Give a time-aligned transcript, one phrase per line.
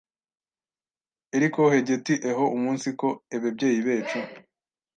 [1.35, 4.19] eriko hegeti eho umunsiko ebebyeyi becu